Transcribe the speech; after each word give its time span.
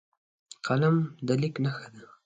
قلم 0.65 0.95
د 1.27 1.29
لیک 1.41 1.55
نښه 1.63 1.87
ده 1.93 2.03